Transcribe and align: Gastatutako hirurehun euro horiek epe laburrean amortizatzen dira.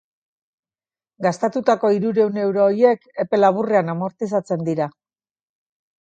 Gastatutako 1.25 1.91
hirurehun 1.97 2.41
euro 2.45 2.65
horiek 2.65 3.05
epe 3.25 3.41
laburrean 3.43 3.95
amortizatzen 3.95 4.65
dira. 4.71 4.93